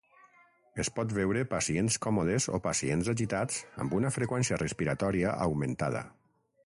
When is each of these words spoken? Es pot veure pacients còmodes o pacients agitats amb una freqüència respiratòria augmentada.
Es 0.83 0.87
pot 0.93 1.11
veure 1.17 1.43
pacients 1.51 1.97
còmodes 2.05 2.47
o 2.59 2.61
pacients 2.69 3.11
agitats 3.13 3.59
amb 3.85 3.95
una 4.01 4.13
freqüència 4.17 4.59
respiratòria 4.63 5.35
augmentada. 5.47 6.03